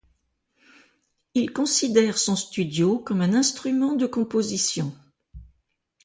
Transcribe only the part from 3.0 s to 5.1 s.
un instrument de composition.